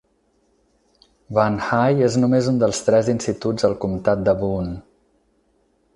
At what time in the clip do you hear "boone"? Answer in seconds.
4.41-4.77